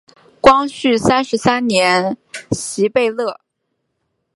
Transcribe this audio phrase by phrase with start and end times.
[0.41, 2.17] 光绪三十三年
[2.53, 3.39] 袭贝勒。